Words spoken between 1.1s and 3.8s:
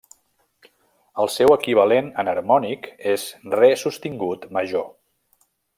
El seu equivalent enharmònic és re